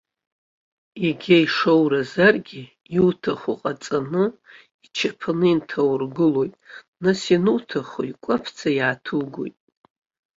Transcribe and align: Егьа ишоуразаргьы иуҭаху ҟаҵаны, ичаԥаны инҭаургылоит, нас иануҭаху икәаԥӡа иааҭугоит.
Егьа 1.09 1.37
ишоуразаргьы 1.45 2.63
иуҭаху 2.97 3.55
ҟаҵаны, 3.61 4.23
ичаԥаны 4.85 5.47
инҭаургылоит, 5.53 6.53
нас 7.03 7.19
иануҭаху 7.31 8.03
икәаԥӡа 8.11 8.69
иааҭугоит. 8.77 9.57